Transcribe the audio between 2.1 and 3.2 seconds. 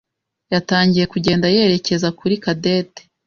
kuri Cadette.